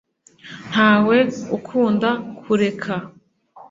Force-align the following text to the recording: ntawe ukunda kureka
ntawe 0.69 1.17
ukunda 1.57 2.09
kureka 2.39 2.95